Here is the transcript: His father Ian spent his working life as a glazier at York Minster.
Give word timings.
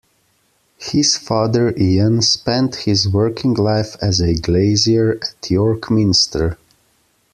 His 0.79 1.15
father 1.15 1.75
Ian 1.77 2.23
spent 2.23 2.73
his 2.75 3.07
working 3.07 3.53
life 3.53 3.97
as 4.01 4.19
a 4.19 4.33
glazier 4.33 5.19
at 5.21 5.51
York 5.51 5.91
Minster. 5.91 6.57